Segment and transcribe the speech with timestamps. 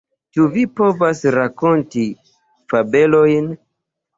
[0.35, 2.07] Ĉu vi povas rakonti
[2.73, 3.53] fabelojn?